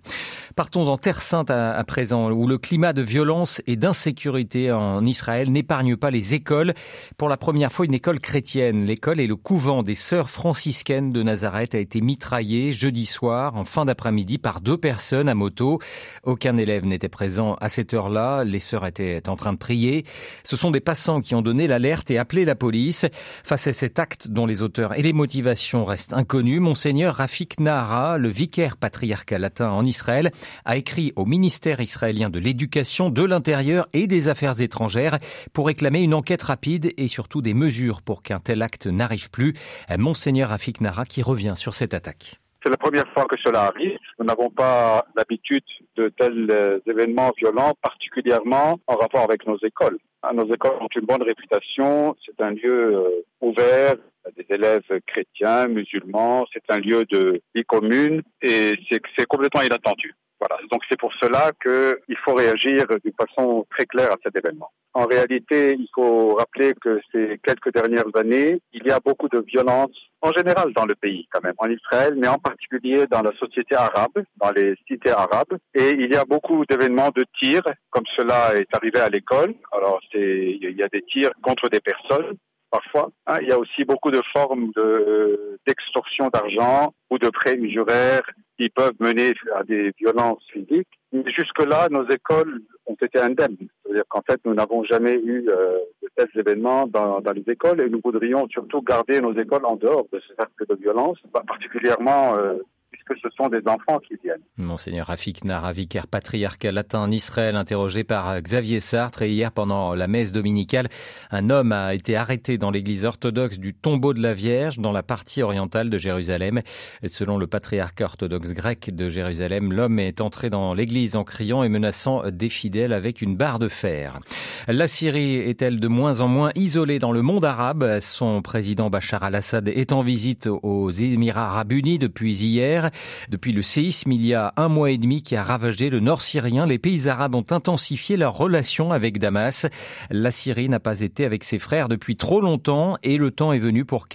Partons 0.55 0.87
en 0.87 0.97
Terre 0.99 1.23
Sainte 1.23 1.49
à, 1.49 1.83
présent, 1.83 2.29
où 2.29 2.45
le 2.45 2.59
climat 2.59 2.93
de 2.93 3.01
violence 3.01 3.59
et 3.65 3.75
d'insécurité 3.75 4.71
en 4.71 5.03
Israël 5.03 5.51
n'épargne 5.51 5.95
pas 5.95 6.11
les 6.11 6.35
écoles. 6.35 6.75
Pour 7.17 7.27
la 7.27 7.37
première 7.37 7.71
fois, 7.71 7.87
une 7.87 7.95
école 7.95 8.19
chrétienne. 8.19 8.85
L'école 8.85 9.19
est 9.19 9.25
le 9.25 9.35
couvent 9.35 9.81
des 9.81 9.95
sœurs 9.95 10.29
franciscaine 10.43 11.13
de 11.13 11.23
Nazareth 11.23 11.73
a 11.73 11.77
été 11.77 12.01
mitraillée 12.01 12.73
jeudi 12.73 13.05
soir 13.05 13.55
en 13.55 13.63
fin 13.63 13.85
d'après-midi 13.85 14.37
par 14.37 14.59
deux 14.59 14.75
personnes 14.75 15.29
à 15.29 15.35
moto. 15.35 15.79
Aucun 16.23 16.57
élève 16.57 16.85
n'était 16.85 17.07
présent 17.07 17.55
à 17.61 17.69
cette 17.69 17.93
heure-là. 17.93 18.43
Les 18.43 18.59
sœurs 18.59 18.85
étaient 18.85 19.29
en 19.29 19.37
train 19.37 19.53
de 19.53 19.57
prier. 19.57 20.03
Ce 20.43 20.57
sont 20.57 20.69
des 20.69 20.81
passants 20.81 21.21
qui 21.21 21.33
ont 21.33 21.41
donné 21.41 21.65
l'alerte 21.65 22.11
et 22.11 22.17
appelé 22.17 22.43
la 22.43 22.55
police. 22.55 23.05
Face 23.45 23.67
à 23.67 23.71
cet 23.71 23.99
acte 23.99 24.27
dont 24.27 24.45
les 24.45 24.61
auteurs 24.61 24.99
et 24.99 25.01
les 25.01 25.13
motivations 25.13 25.85
restent 25.85 26.11
inconnus, 26.11 26.59
Monseigneur 26.59 27.15
Rafik 27.15 27.61
Nahara, 27.61 28.17
le 28.17 28.27
vicaire 28.27 28.75
patriarcal 28.75 29.39
latin 29.39 29.69
en 29.69 29.85
Israël, 29.85 30.29
a 30.65 30.75
écrit 30.75 31.13
au 31.15 31.25
ministère 31.25 31.79
israélien 31.79 32.29
de 32.29 32.39
l'Éducation, 32.39 33.09
de 33.09 33.23
l'Intérieur 33.23 33.87
et 33.93 34.07
des 34.07 34.27
Affaires 34.27 34.59
étrangères 34.59 35.19
pour 35.53 35.67
réclamer 35.67 36.01
une 36.01 36.13
enquête 36.13 36.43
rapide 36.43 36.91
et 36.97 37.07
surtout 37.07 37.41
des 37.41 37.53
mesures 37.53 38.01
pour 38.01 38.23
qu'un 38.23 38.41
tel 38.41 38.61
acte 38.61 38.87
n'arrive 38.87 39.29
plus. 39.29 39.53
Monseigneur 39.97 40.32
Monseigneur 40.33 40.57
Nara 40.81 41.05
qui 41.05 41.21
revient 41.21 41.53
sur 41.55 41.73
cette 41.75 41.93
attaque. 41.93 42.39
C'est 42.63 42.69
la 42.69 42.77
première 42.77 43.07
fois 43.13 43.25
que 43.25 43.35
cela 43.43 43.65
arrive. 43.65 43.99
Nous 44.17 44.25
n'avons 44.25 44.49
pas 44.49 45.05
l'habitude 45.15 45.63
de 45.95 46.09
tels 46.09 46.47
euh, 46.49 46.79
événements 46.87 47.31
violents, 47.37 47.73
particulièrement 47.81 48.79
en 48.87 48.95
rapport 48.95 49.23
avec 49.23 49.45
nos 49.45 49.57
écoles. 49.59 49.99
Ah, 50.23 50.33
nos 50.33 50.51
écoles 50.51 50.77
ont 50.79 50.87
une 50.95 51.05
bonne 51.05 51.21
réputation. 51.21 52.15
C'est 52.25 52.41
un 52.41 52.51
lieu 52.51 52.95
euh, 52.95 53.09
ouvert 53.41 53.95
à 54.25 54.31
des 54.31 54.45
élèves 54.49 54.89
chrétiens, 55.05 55.67
musulmans. 55.67 56.47
C'est 56.51 56.63
un 56.69 56.79
lieu 56.79 57.05
de 57.05 57.41
vie 57.53 57.65
commune 57.65 58.23
et 58.41 58.73
c'est 58.89 59.27
complètement 59.27 59.61
inattendu. 59.61 60.15
Voilà. 60.43 60.61
Donc 60.69 60.81
c'est 60.89 60.99
pour 60.99 61.13
cela 61.21 61.51
qu'il 61.61 62.17
faut 62.25 62.33
réagir 62.33 62.85
d'une 63.03 63.13
façon 63.17 63.65
très 63.69 63.85
claire 63.85 64.11
à 64.11 64.17
cet 64.21 64.35
événement. 64.35 64.69
En 64.93 65.05
réalité, 65.05 65.75
il 65.79 65.87
faut 65.95 66.35
rappeler 66.35 66.73
que 66.81 66.99
ces 67.11 67.39
quelques 67.41 67.73
dernières 67.73 68.13
années, 68.15 68.59
il 68.73 68.85
y 68.85 68.91
a 68.91 68.99
beaucoup 68.99 69.29
de 69.29 69.39
violence 69.39 69.95
en 70.21 70.31
général 70.33 70.73
dans 70.73 70.85
le 70.85 70.95
pays 70.95 71.27
quand 71.31 71.41
même, 71.43 71.53
en 71.57 71.69
Israël, 71.69 72.15
mais 72.17 72.27
en 72.27 72.39
particulier 72.39 73.07
dans 73.07 73.21
la 73.21 73.31
société 73.37 73.75
arabe, 73.75 74.17
dans 74.35 74.51
les 74.51 74.75
cités 74.85 75.11
arabes. 75.11 75.57
Et 75.73 75.91
il 75.91 76.11
y 76.11 76.17
a 76.17 76.25
beaucoup 76.25 76.65
d'événements 76.65 77.11
de 77.15 77.25
tirs, 77.39 77.63
comme 77.89 78.05
cela 78.17 78.55
est 78.55 78.67
arrivé 78.75 78.99
à 78.99 79.09
l'école. 79.09 79.55
Alors, 79.71 80.01
c'est, 80.11 80.57
il 80.61 80.75
y 80.77 80.83
a 80.83 80.89
des 80.89 81.03
tirs 81.03 81.31
contre 81.41 81.69
des 81.69 81.79
personnes, 81.79 82.35
parfois. 82.69 83.11
Hein. 83.27 83.37
Il 83.41 83.47
y 83.47 83.53
a 83.53 83.59
aussi 83.59 83.85
beaucoup 83.85 84.11
de 84.11 84.21
formes 84.33 84.71
de, 84.75 85.57
d'extorsion 85.65 86.29
d'argent 86.33 86.93
ou 87.09 87.17
de 87.17 87.29
prêts 87.29 87.55
usuraires 87.55 88.29
qui 88.57 88.69
peuvent 88.69 88.95
mener 88.99 89.33
à 89.55 89.63
des 89.63 89.91
violences 89.97 90.43
physiques. 90.51 90.87
Jusque-là, 91.11 91.89
nos 91.89 92.07
écoles 92.09 92.61
ont 92.85 92.95
été 93.01 93.19
indemnes. 93.19 93.57
C'est-à-dire 93.83 94.03
qu'en 94.09 94.21
fait, 94.21 94.39
nous 94.45 94.53
n'avons 94.53 94.83
jamais 94.83 95.13
eu 95.13 95.47
euh, 95.49 95.77
de 96.01 96.09
tels 96.15 96.39
événements 96.39 96.87
dans, 96.87 97.21
dans, 97.21 97.31
les 97.31 97.43
écoles 97.47 97.81
et 97.81 97.89
nous 97.89 98.01
voudrions 98.03 98.47
surtout 98.49 98.81
garder 98.81 99.21
nos 99.21 99.33
écoles 99.37 99.65
en 99.65 99.75
dehors 99.75 100.05
de 100.11 100.19
ce 100.19 100.33
cercle 100.35 100.65
de 100.67 100.75
violence, 100.75 101.17
particulièrement 101.31 102.37
euh, 102.37 102.55
puisque 103.05 103.21
ce 103.21 103.29
sont 103.35 103.49
des 103.49 103.61
enfants 103.67 103.99
qui 103.99 104.15
viennent. 104.23 104.41
Monseigneur 104.57 105.07
Rafik 105.07 105.43
Nara, 105.43 105.71
vicaire 105.73 106.07
patriarcal 106.07 106.73
latin 106.73 106.99
en 106.99 107.11
Israël, 107.11 107.55
interrogé 107.55 108.03
par 108.03 108.41
Xavier 108.41 108.79
Sartre. 108.79 109.23
Et 109.23 109.31
hier, 109.31 109.51
pendant 109.51 109.93
la 109.93 110.07
messe 110.07 110.31
dominicale, 110.31 110.87
un 111.31 111.49
homme 111.49 111.71
a 111.71 111.93
été 111.93 112.15
arrêté 112.15 112.57
dans 112.57 112.71
l'église 112.71 113.05
orthodoxe 113.05 113.59
du 113.59 113.73
tombeau 113.73 114.13
de 114.13 114.21
la 114.21 114.33
Vierge, 114.33 114.79
dans 114.79 114.91
la 114.91 115.03
partie 115.03 115.41
orientale 115.41 115.89
de 115.89 115.97
Jérusalem. 115.97 116.61
Selon 117.05 117.37
le 117.37 117.47
patriarcat 117.47 118.05
orthodoxe 118.05 118.53
grec 118.53 118.95
de 118.95 119.09
Jérusalem, 119.09 119.71
l'homme 119.73 119.99
est 119.99 120.21
entré 120.21 120.49
dans 120.49 120.73
l'église 120.73 121.15
en 121.15 121.23
criant 121.23 121.63
et 121.63 121.69
menaçant 121.69 122.23
des 122.29 122.49
fidèles 122.49 122.93
avec 122.93 123.21
une 123.21 123.35
barre 123.35 123.59
de 123.59 123.67
fer. 123.67 124.19
La 124.67 124.87
Syrie 124.87 125.35
est-elle 125.35 125.79
de 125.79 125.87
moins 125.87 126.21
en 126.21 126.27
moins 126.27 126.51
isolée 126.55 126.99
dans 126.99 127.11
le 127.11 127.21
monde 127.21 127.45
arabe? 127.45 127.99
Son 127.99 128.41
président 128.41 128.89
Bachar 128.89 129.23
al-Assad 129.23 129.67
est 129.67 129.91
en 129.91 130.01
visite 130.01 130.47
aux 130.47 130.89
Émirats 130.89 131.49
arabes 131.49 131.71
unis 131.71 131.99
depuis 131.99 132.33
hier. 132.33 132.89
Depuis 133.29 133.51
le 133.51 133.61
séisme 133.61 134.11
il 134.11 134.25
y 134.25 134.33
a 134.33 134.53
un 134.57 134.67
mois 134.67 134.91
et 134.91 134.97
demi 134.97 135.23
qui 135.23 135.35
a 135.35 135.43
ravagé 135.43 135.89
le 135.89 135.99
nord 135.99 136.21
syrien, 136.21 136.65
les 136.65 136.79
pays 136.79 137.07
arabes 137.07 137.35
ont 137.35 137.45
intensifié 137.49 138.17
leurs 138.17 138.37
relations 138.37 138.91
avec 138.91 139.19
Damas. 139.19 139.67
La 140.09 140.31
Syrie 140.31 140.69
n'a 140.69 140.79
pas 140.79 141.01
été 141.01 141.25
avec 141.25 141.43
ses 141.43 141.59
frères 141.59 141.89
depuis 141.89 142.15
trop 142.15 142.41
longtemps 142.41 142.97
et 143.03 143.17
le 143.17 143.31
temps 143.31 143.53
est 143.53 143.59
venu 143.59 143.85
pour, 143.85 144.07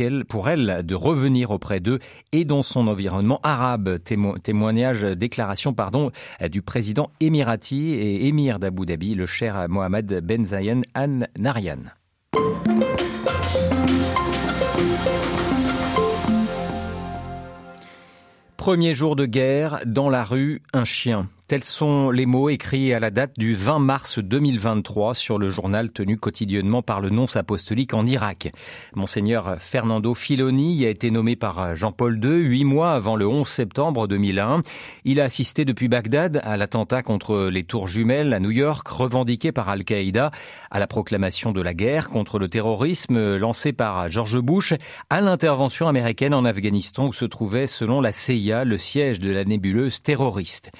elle 0.47 0.85
de 0.85 0.95
revenir 0.95 1.51
auprès 1.51 1.81
d'eux 1.81 1.99
et 2.33 2.45
dans 2.45 2.63
son 2.63 2.89
environnement 2.89 3.41
arabe. 3.43 3.99
témoignage, 4.43 5.03
déclaration 5.03 5.73
pardon, 5.73 6.11
du 6.51 6.63
président 6.63 7.11
émirati 7.21 7.91
et 7.91 8.27
émir 8.27 8.59
d'Abu 8.59 8.87
Dhabi, 8.87 9.15
le 9.15 9.27
cher 9.27 9.67
Mohamed 9.69 10.21
Ben 10.25 10.45
Zayed 10.45 10.83
Al 10.95 11.29
Nahyan. 11.39 11.79
Premier 18.69 18.93
jour 18.93 19.17
de 19.17 19.25
guerre, 19.25 19.81
dans 19.87 20.11
la 20.11 20.25
rue, 20.25 20.61
un 20.75 20.85
chien. 20.85 21.27
Tels 21.49 21.65
sont 21.65 22.11
les 22.11 22.27
mots 22.27 22.51
écrits 22.51 22.93
à 22.93 23.01
la 23.01 23.11
date 23.11 23.33
du 23.39 23.55
20 23.55 23.79
mars 23.79 24.19
2023 24.19 25.15
sur 25.15 25.39
le 25.39 25.49
journal 25.49 25.91
tenu 25.91 26.19
quotidiennement 26.19 26.83
par 26.83 27.01
le 27.01 27.09
nonce 27.09 27.37
apostolique 27.37 27.95
en 27.95 28.05
Irak. 28.05 28.53
Monseigneur 28.95 29.57
Fernando 29.59 30.13
Filoni 30.13 30.85
a 30.85 30.91
été 30.91 31.11
nommé 31.11 31.37
par 31.37 31.75
Jean-Paul 31.75 32.23
II 32.23 32.47
huit 32.47 32.65
mois 32.65 32.93
avant 32.93 33.17
le 33.17 33.27
11 33.27 33.49
septembre 33.49 34.07
2001. 34.07 34.61
Il 35.07 35.23
a 35.23 35.25
assisté 35.25 35.65
depuis 35.65 35.89
Bagdad 35.89 36.39
à 36.45 36.59
l'attentat 36.59 37.03
contre 37.03 37.49
les 37.51 37.65
tours 37.65 37.87
jumelles 37.87 38.35
à 38.35 38.41
New 38.41 38.51
York 38.51 38.87
revendiqué 38.87 39.51
par 39.51 39.71
Al-Qaïda, 39.71 40.31
à 40.71 40.79
la 40.79 40.87
proclamation 40.87 41.53
de 41.53 41.63
la 41.63 41.73
guerre 41.73 42.11
contre 42.11 42.39
le 42.39 42.49
terrorisme 42.49 43.39
lancée 43.39 43.73
par 43.73 44.09
George 44.09 44.39
Bush, 44.39 44.75
à 45.09 45.23
l'intervention 45.23 45.89
américaine 45.89 46.35
en 46.35 46.45
Afghanistan 46.45 47.07
où 47.07 47.15
se 47.15 47.25
trouvait, 47.25 47.67
selon 47.67 48.03
la 48.03 48.13
CIA, 48.13 48.67
le 48.67 48.77
siège 48.77 49.19
de 49.19 49.31
la 49.31 49.47
nébuleuse 49.47 50.03
terroriste. 50.03 50.73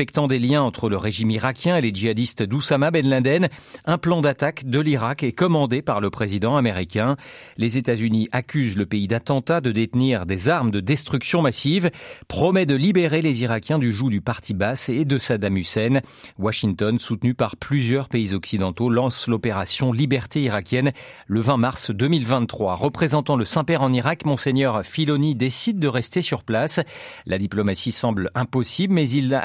Suspectant 0.00 0.28
des 0.28 0.38
liens 0.38 0.62
entre 0.62 0.88
le 0.88 0.96
régime 0.96 1.30
irakien 1.30 1.76
et 1.76 1.82
les 1.82 1.92
djihadistes 1.92 2.42
d'Oussama 2.42 2.90
Ben 2.90 3.06
Laden, 3.06 3.50
un 3.84 3.98
plan 3.98 4.22
d'attaque 4.22 4.64
de 4.64 4.80
l'Irak 4.80 5.22
est 5.22 5.32
commandé 5.32 5.82
par 5.82 6.00
le 6.00 6.08
président 6.08 6.56
américain. 6.56 7.16
Les 7.58 7.76
États-Unis 7.76 8.26
accusent 8.32 8.78
le 8.78 8.86
pays 8.86 9.08
d'attentat, 9.08 9.60
de 9.60 9.72
détenir 9.72 10.24
des 10.24 10.48
armes 10.48 10.70
de 10.70 10.80
destruction 10.80 11.42
massive, 11.42 11.90
promet 12.28 12.64
de 12.64 12.74
libérer 12.74 13.20
les 13.20 13.42
Irakiens 13.42 13.78
du 13.78 13.92
joug 13.92 14.08
du 14.08 14.22
parti 14.22 14.54
basse 14.54 14.88
et 14.88 15.04
de 15.04 15.18
Saddam 15.18 15.58
Hussein. 15.58 16.00
Washington, 16.38 16.98
soutenu 16.98 17.34
par 17.34 17.58
plusieurs 17.58 18.08
pays 18.08 18.32
occidentaux, 18.32 18.88
lance 18.88 19.28
l'opération 19.28 19.92
Liberté 19.92 20.40
irakienne 20.40 20.92
le 21.26 21.40
20 21.42 21.58
mars 21.58 21.90
2023. 21.90 22.74
Représentant 22.76 23.36
le 23.36 23.44
Saint-Père 23.44 23.82
en 23.82 23.92
Irak, 23.92 24.24
Monseigneur 24.24 24.82
Filoni 24.82 25.34
décide 25.34 25.78
de 25.78 25.88
rester 25.88 26.22
sur 26.22 26.42
place. 26.42 26.80
La 27.26 27.36
diplomatie 27.36 27.92
semble 27.92 28.30
impossible, 28.34 28.94
mais 28.94 29.10
il 29.10 29.38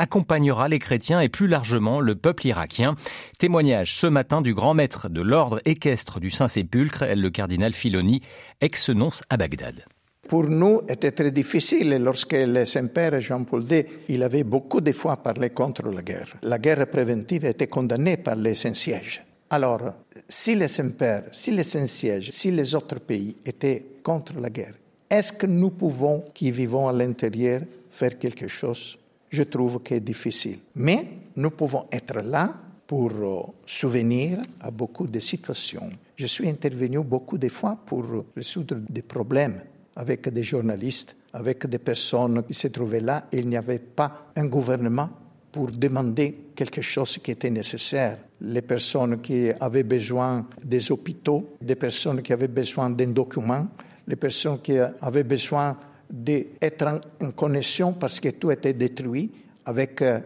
les 0.70 0.80
chrétiens 0.80 1.22
et 1.22 1.30
plus 1.30 1.48
largement 1.48 2.00
le 2.00 2.16
peuple 2.16 2.48
irakien. 2.48 2.96
Témoignage 3.40 3.96
ce 3.96 4.08
matin 4.08 4.42
du 4.42 4.54
grand 4.54 4.74
maître 4.74 5.10
de 5.10 5.22
l'ordre 5.22 5.60
équestre 5.66 6.20
du 6.20 6.30
Saint-Sépulcre, 6.30 7.06
le 7.16 7.30
cardinal 7.30 7.74
Filoni, 7.74 8.22
ex-nonce 8.62 9.24
à 9.30 9.38
Bagdad. 9.38 9.86
Pour 10.28 10.44
nous, 10.46 10.82
était 10.90 11.12
très 11.12 11.32
difficile 11.32 11.98
lorsque 11.98 12.34
le 12.34 12.66
Saint-Père 12.66 13.20
Jean-Paul 13.20 13.64
II, 13.72 13.86
il 14.10 14.24
avait 14.24 14.44
beaucoup 14.44 14.82
de 14.82 14.92
fois 14.92 15.18
parlé 15.18 15.52
contre 15.52 15.90
la 15.90 16.02
guerre. 16.02 16.36
La 16.42 16.58
guerre 16.58 16.88
préventive 16.90 17.46
était 17.46 17.68
condamnée 17.68 18.18
par 18.18 18.36
les 18.36 18.56
Saint-Sièges. 18.56 19.24
Alors, 19.52 19.94
si 20.28 20.56
le 20.56 20.68
Saint-Père, 20.68 21.24
si 21.32 21.52
les 21.52 21.64
Saint-Sièges, 21.64 22.32
si 22.32 22.50
les 22.50 22.74
autres 22.74 23.00
pays 23.00 23.38
étaient 23.46 23.86
contre 24.02 24.40
la 24.40 24.50
guerre, 24.50 24.74
est-ce 25.10 25.34
que 25.34 25.46
nous 25.46 25.70
pouvons, 25.70 26.24
qui 26.34 26.50
vivons 26.50 26.88
à 26.88 26.94
l'intérieur, 26.94 27.62
faire 27.92 28.18
quelque 28.18 28.48
chose 28.48 28.98
Je 29.30 29.44
trouve 29.44 29.80
que 29.82 29.96
c'est 29.96 30.00
difficile. 30.00 30.60
Mais 30.76 31.08
nous 31.36 31.52
pouvons 31.52 31.86
être 31.92 32.22
là 32.22 32.54
pour 32.88 33.12
euh, 33.12 33.42
souvenir 33.66 34.40
à 34.60 34.72
beaucoup 34.72 35.08
de 35.08 35.20
situations. 35.20 35.90
Je 36.16 36.28
suis 36.28 36.48
intervenu 36.48 37.00
beaucoup 37.04 37.38
de 37.38 37.50
fois 37.50 37.78
pour 37.86 38.06
résoudre 38.36 38.78
des 38.90 39.02
problèmes 39.02 39.62
avec 39.96 40.30
des 40.30 40.44
journalistes, 40.44 41.16
avec 41.34 41.66
des 41.68 41.80
personnes 41.80 42.44
qui 42.44 42.54
se 42.54 42.68
trouvaient 42.68 43.00
là. 43.00 43.28
Il 43.32 43.50
n'y 43.50 43.58
avait 43.58 43.80
pas 43.80 44.32
un 44.36 44.46
gouvernement 44.46 45.10
pour 45.52 45.72
demander 45.72 46.50
quelque 46.56 46.82
chose 46.82 47.18
qui 47.18 47.32
était 47.32 47.50
nécessaire. 47.50 48.18
Les 48.42 48.62
personnes 48.62 49.22
qui 49.22 49.50
avaient 49.60 49.84
besoin 49.84 50.46
des 50.64 50.92
hôpitaux, 50.92 51.56
des 51.62 51.76
personnes 51.76 52.22
qui 52.22 52.34
avaient 52.34 52.50
besoin 52.50 52.90
d'un 52.90 53.08
document, 53.08 53.68
les 54.08 54.18
personnes 54.18 54.60
qui 54.62 54.78
avaient 54.78 55.24
besoin 55.24 55.78
d'être 56.16 57.02
en 57.22 57.32
connexion 57.32 57.94
parce 57.94 58.20
que 58.20 58.30
tout 58.30 58.52
était 58.52 58.74
détruit 58.74 59.32
avec 59.66 60.02
euh, 60.02 60.20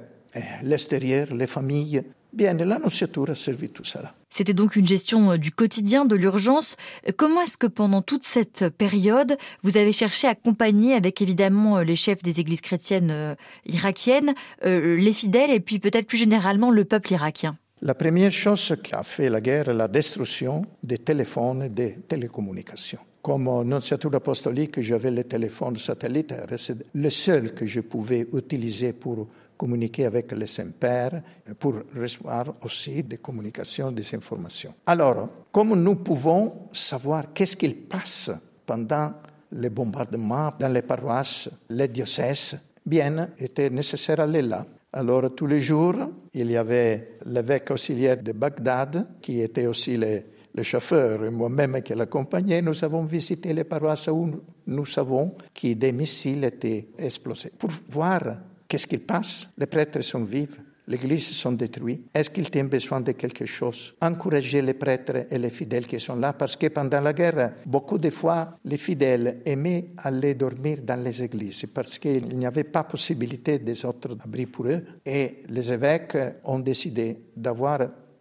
l'extérieur, 0.63 1.33
les 1.33 1.47
familles. 1.47 2.03
Bien, 2.31 2.53
l'annonciature 2.53 3.31
a 3.31 3.35
servi 3.35 3.69
tout 3.69 3.83
cela. 3.83 4.13
C'était 4.31 4.53
donc 4.53 4.75
une 4.75 4.87
gestion 4.87 5.31
euh, 5.31 5.37
du 5.37 5.51
quotidien, 5.51 6.05
de 6.05 6.15
l'urgence. 6.15 6.75
Comment 7.17 7.41
est-ce 7.41 7.57
que 7.57 7.67
pendant 7.67 8.01
toute 8.01 8.23
cette 8.23 8.69
période, 8.69 9.37
vous 9.63 9.77
avez 9.77 9.91
cherché 9.91 10.27
à 10.27 10.31
accompagner 10.31 10.93
avec 10.93 11.21
évidemment 11.21 11.77
euh, 11.77 11.83
les 11.83 11.95
chefs 11.95 12.21
des 12.21 12.39
églises 12.39 12.61
chrétiennes 12.61 13.11
euh, 13.11 13.35
irakiennes, 13.65 14.33
les 14.63 15.13
fidèles 15.13 15.51
et 15.51 15.59
puis 15.59 15.79
peut-être 15.79 16.05
plus 16.05 16.17
généralement 16.17 16.69
le 16.69 16.85
peuple 16.85 17.13
irakien? 17.13 17.57
La 17.81 17.95
première 17.95 18.31
chose 18.31 18.75
qui 18.83 18.93
a 18.93 19.03
fait 19.03 19.29
la 19.29 19.41
guerre, 19.41 19.73
la 19.73 19.87
destruction 19.87 20.63
des 20.83 20.97
téléphones 20.97 21.63
et 21.63 21.69
des 21.69 21.93
télécommunications. 22.07 22.99
Comme 23.21 23.63
nonciature 23.63 24.15
apostolique, 24.15 24.79
j'avais 24.79 25.11
le 25.11 25.23
téléphone 25.25 25.75
satellitaire. 25.77 26.47
C'est 26.55 26.77
le 26.93 27.09
seul 27.09 27.53
que 27.53 27.65
je 27.65 27.81
pouvais 27.81 28.27
utiliser 28.33 28.93
pour 28.93 29.27
communiquer 29.57 30.05
avec 30.05 30.31
le 30.31 30.45
Saint-Père 30.45 31.21
pour 31.59 31.75
recevoir 31.93 32.55
aussi 32.63 33.03
des 33.03 33.17
communications, 33.17 33.91
des 33.91 34.15
informations. 34.15 34.73
Alors, 34.85 35.27
comment 35.51 35.75
nous 35.75 35.95
pouvons 35.95 36.69
savoir 36.71 37.33
qu'est-ce 37.33 37.57
qu'il 37.57 37.75
passe 37.75 38.31
pendant 38.65 39.11
les 39.51 39.69
bombardements 39.69 40.53
dans 40.57 40.71
les 40.71 40.81
paroisses, 40.81 41.49
les 41.69 41.89
diocèses 41.89 42.57
Bien, 42.85 43.29
était 43.37 43.69
nécessaire 43.69 44.17
d'aller 44.17 44.41
là. 44.41 44.65
Alors, 44.93 45.35
tous 45.35 45.45
les 45.45 45.59
jours, 45.59 45.95
il 46.33 46.49
y 46.49 46.57
avait 46.57 47.17
l'évêque 47.25 47.69
auxiliaire 47.69 48.23
de 48.23 48.31
Bagdad, 48.31 49.07
qui 49.21 49.41
était 49.41 49.67
aussi 49.67 49.97
le, 49.97 50.23
le 50.53 50.63
chauffeur 50.63 51.25
et 51.25 51.29
moi-même 51.29 51.81
qui 51.81 51.93
l'accompagnais. 51.93 52.61
Nous 52.61 52.83
avons 52.83 53.05
visité 53.05 53.53
les 53.53 53.63
paroisses 53.63 54.07
où 54.07 54.31
nous 54.67 54.85
savons 54.85 55.35
que 55.53 55.73
des 55.73 55.91
missiles 55.91 56.43
étaient 56.43 56.89
explosés 56.97 57.51
pour 57.57 57.71
voir 57.89 58.21
Qu'est-ce 58.69 58.85
qu'il 58.85 58.99
passe 58.99 59.51
Les 59.57 59.65
prêtres 59.65 59.99
sont 60.01 60.23
vifs, 60.23 60.61
l'église 60.87 61.31
sont 61.31 61.53
détruites. 61.53 62.05
Est-ce 62.13 62.29
qu'ils 62.29 62.49
ont 62.61 62.67
besoin 62.67 63.01
de 63.01 63.13
quelque 63.13 63.47
chose? 63.47 63.95
Encourager 63.99 64.61
les 64.61 64.75
prêtres 64.75 65.25
et 65.31 65.39
les 65.39 65.49
fidèles 65.49 65.87
qui 65.87 65.99
sont 65.99 66.17
là, 66.17 66.33
parce 66.33 66.55
que 66.55 66.67
pendant 66.67 67.01
la 67.01 67.13
guerre, 67.13 67.53
beaucoup 67.65 67.97
de 67.97 68.11
fois, 68.11 68.59
les 68.63 68.77
fidèles 68.77 69.41
aimaient 69.43 69.87
aller 69.97 70.35
dormir 70.35 70.83
dans 70.83 71.03
les 71.03 71.23
églises, 71.23 71.65
parce 71.73 71.97
qu'il 71.97 72.37
n'y 72.37 72.45
avait 72.45 72.63
pas 72.63 72.83
possibilité 72.83 73.57
des 73.57 73.83
autres 73.85 74.15
abris 74.23 74.45
pour 74.45 74.67
eux. 74.67 74.83
Et 75.03 75.43
les 75.49 75.73
évêques 75.73 76.17
ont 76.43 76.59
décidé 76.59 77.17
d'avoir 77.35 77.79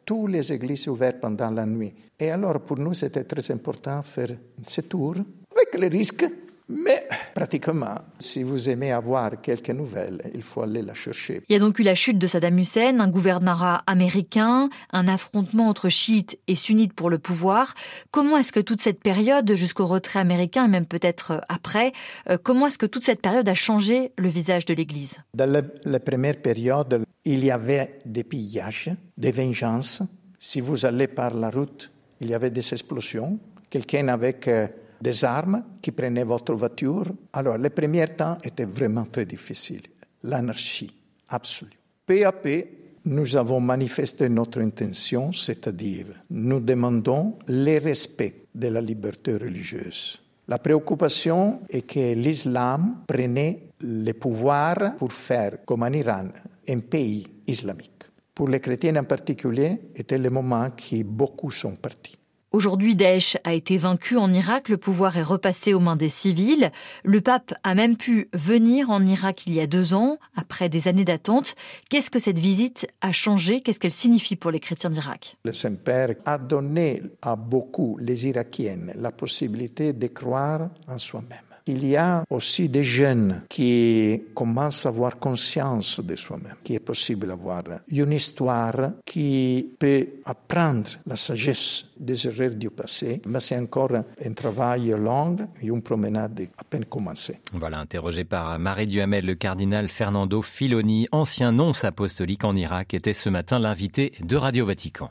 toutes 0.09 0.31
les 0.31 0.51
églises 0.51 0.89
ouvertes 0.89 1.21
pendant 1.21 1.51
la 1.51 1.67
nuit. 1.67 1.93
Et 2.19 2.31
alors, 2.31 2.61
pour 2.63 2.79
nous, 2.79 2.95
c'était 2.95 3.25
très 3.25 3.53
important 3.53 3.99
de 3.99 4.07
faire 4.07 4.31
ce 4.67 4.81
tour, 4.81 5.17
avec 5.53 5.79
les 5.79 5.89
risques 5.89 6.25
mais 6.69 7.09
pratiquement, 7.35 7.97
si 8.21 8.43
vous 8.43 8.69
aimez 8.69 8.93
avoir 8.93 9.41
quelques 9.41 9.71
nouvelles, 9.71 10.21
il 10.35 10.43
faut 10.43 10.63
aller 10.63 10.83
la 10.83 10.95
chercher. 10.95 11.43
Il 11.49 11.53
y 11.55 11.57
a 11.57 11.59
donc 11.59 11.79
eu 11.79 11.83
la 11.83 11.95
chute 11.95 12.19
de 12.19 12.27
Saddam 12.27 12.59
Hussein, 12.59 13.01
un 13.01 13.09
gouvernorat 13.09 13.83
américain, 13.87 14.69
un 14.93 15.09
affrontement 15.09 15.69
entre 15.69 15.89
chiites 15.89 16.39
et 16.47 16.57
sunnites 16.57 16.93
pour 16.93 17.09
le 17.09 17.19
pouvoir. 17.19 17.75
Comment 18.11 18.37
est-ce 18.37 18.53
que 18.53 18.61
toute 18.61 18.83
cette 18.83 19.03
période, 19.03 19.51
jusqu'au 19.55 19.87
retrait 19.87 20.21
américain 20.21 20.67
et 20.67 20.69
même 20.69 20.87
peut-être 20.87 21.43
après, 21.49 21.93
euh, 22.29 22.37
comment 22.43 22.67
est-ce 22.67 22.79
que 22.79 22.87
toute 22.87 23.05
cette 23.05 23.23
période 23.23 23.49
a 23.49 23.55
changé 23.55 24.13
le 24.19 24.29
visage 24.29 24.67
de 24.67 24.75
l'Église? 24.75 25.17
Dans 25.33 25.51
la, 25.51 25.63
la 25.87 26.01
première 26.01 26.37
période, 26.37 27.03
il 27.25 27.45
y 27.45 27.51
avait 27.51 27.99
des 28.05 28.25
pillages, 28.25 28.91
des 29.17 29.33
vengeances. 29.33 30.03
Si 30.39 30.61
vous 30.61 30.85
allez 30.85 31.09
par 31.09 31.35
la 31.35 31.49
route, 31.51 31.91
il 32.21 32.29
y 32.29 32.35
avait 32.35 32.51
des 32.51 32.73
explosions. 32.75 33.39
Quelqu'un 33.71 34.09
avec 34.09 34.49
euh, 34.49 34.67
des 35.01 35.25
armes 35.25 35.65
qui 35.81 35.93
prenaient 35.93 36.25
votre 36.25 36.55
voiture. 36.55 37.07
Alors, 37.33 37.59
les 37.59 37.71
premiers 37.71 38.09
temps 38.09 38.39
étaient 38.43 38.65
vraiment 38.65 39.05
très 39.05 39.27
difficiles. 39.27 39.83
L'anarchie 40.23 40.93
absolue. 41.29 41.79
Peu 42.05 42.27
à 42.27 42.33
peu, 42.33 42.65
nous 43.05 43.37
avons 43.37 43.61
manifesté 43.61 44.29
notre 44.29 44.61
intention, 44.61 45.33
c'est-à-dire 45.33 46.07
nous 46.31 46.61
demandons 46.61 47.39
le 47.47 47.79
respect 47.79 48.47
de 48.55 48.69
la 48.69 48.81
liberté 48.81 49.35
religieuse. 49.35 50.21
La 50.49 50.59
préoccupation 50.59 51.61
est 51.69 51.83
que 51.83 52.15
l'islam 52.15 53.03
prenait 53.07 53.69
le 53.81 54.13
pouvoir 54.13 54.97
pour 54.97 55.13
faire, 55.13 55.65
comme 55.65 55.83
en 55.83 55.93
Iran, 55.93 56.29
un 56.69 56.81
pays 56.81 57.27
islamique. 57.47 58.05
Pour 58.35 58.49
les 58.49 58.61
chrétiens 58.61 58.97
en 58.97 59.05
particulier, 59.05 59.79
était 59.95 60.19
le 60.19 60.31
moment 60.31 60.71
qui 60.71 61.05
beaucoup 61.05 61.51
sont 61.51 61.77
partis. 61.77 62.17
Aujourd'hui, 62.51 62.97
Daesh 62.97 63.37
a 63.45 63.53
été 63.53 63.77
vaincu 63.77 64.17
en 64.17 64.33
Irak, 64.33 64.71
le 64.71 64.79
pouvoir 64.79 65.19
est 65.19 65.23
repassé 65.23 65.75
aux 65.75 65.81
mains 65.81 65.97
des 65.97 66.09
civils. 66.09 66.73
Le 67.05 67.21
pape 67.21 67.53
a 67.63 67.75
même 67.75 67.99
pu 67.99 68.31
venir 68.33 68.89
en 68.89 69.05
Irak 69.05 69.47
il 69.47 69.53
y 69.53 69.61
a 69.61 69.67
deux 69.67 69.93
ans, 69.93 70.19
après 70.35 70.71
des 70.71 70.89
années 70.89 71.05
d'attente. 71.05 71.57
Qu'est-ce 71.91 72.11
que 72.11 72.19
cette 72.19 72.39
visite 72.39 72.89
a 73.03 73.13
changé? 73.13 73.61
Qu'est-ce 73.61 73.81
qu'elle 73.81 73.91
signifie 73.91 74.35
pour 74.35 74.51
les 74.51 74.61
chrétiens 74.61 74.89
d'Irak? 74.89 75.37
Le 75.45 75.53
Saint-Père 75.53 76.15
a 76.25 76.39
donné 76.39 77.03
à 77.21 77.37
beaucoup 77.37 77.99
les 78.01 78.27
Irakiennes 78.29 78.93
la 78.97 79.13
possibilité 79.13 79.93
de 79.93 80.07
croire 80.07 80.71
en 80.87 80.99
soi-même. 80.99 81.48
Il 81.71 81.87
y 81.87 81.97
a 81.97 82.25
aussi 82.31 82.71
des 82.71 82.83
jeunes 82.83 83.43
qui 83.47 84.23
commencent 84.35 84.87
à 84.87 84.89
avoir 84.89 85.19
conscience 85.19 86.01
de 86.01 86.17
soi-même, 86.17 86.57
qui 86.65 86.75
est 86.75 86.81
possible 86.81 87.27
d'avoir 87.27 87.63
une 87.91 88.13
histoire 88.13 88.93
qui 89.05 89.69
peut 89.79 90.07
apprendre 90.25 90.89
la 91.07 91.17
sagesse 91.17 91.85
des 92.01 92.27
erreurs 92.27 92.55
du 92.55 92.71
passé, 92.71 93.21
mais 93.27 93.41
c'est 93.41 93.59
encore 93.59 93.93
un 93.93 94.33
travail 94.33 94.95
long 94.99 95.37
et 95.61 95.67
une 95.67 95.83
promenade 95.83 96.49
à 96.57 96.65
peine 96.65 96.87
commencée. 96.87 97.39
Voilà, 97.53 97.81
interrogé 97.81 98.25
par 98.25 98.59
Marie 98.59 98.87
Duhamel, 98.87 99.27
le 99.27 99.35
cardinal 99.35 99.91
Fernando 99.91 100.41
Filoni, 100.41 101.07
ancien 101.13 101.53
nonce 101.53 101.85
apostolique 101.85 102.45
en 102.45 102.57
Irak, 102.57 102.95
était 102.95 103.13
ce 103.13 103.29
matin 103.29 103.59
l'invité 103.59 104.15
de 104.21 104.37
Radio 104.37 104.65
Vatican. 104.65 105.11